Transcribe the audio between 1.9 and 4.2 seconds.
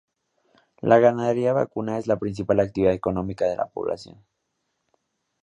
es la principal actividad económica de la población.